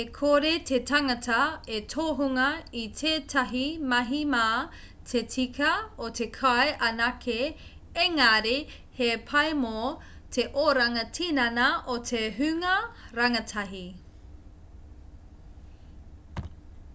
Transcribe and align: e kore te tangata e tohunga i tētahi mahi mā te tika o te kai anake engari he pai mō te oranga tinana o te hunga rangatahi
e 0.00 0.02
kore 0.16 0.50
te 0.70 0.78
tangata 0.88 1.36
e 1.76 1.76
tohunga 1.92 2.48
i 2.80 2.82
tētahi 3.02 3.62
mahi 3.92 4.18
mā 4.32 4.42
te 5.12 5.22
tika 5.36 5.70
o 6.08 6.08
te 6.18 6.26
kai 6.34 6.66
anake 6.88 7.36
engari 8.04 8.52
he 9.00 9.08
pai 9.32 9.46
mō 9.62 9.74
te 10.38 10.44
oranga 10.66 11.06
tinana 11.20 11.70
o 11.94 11.98
te 12.12 12.20
hunga 12.42 12.74
rangatahi 13.22 13.82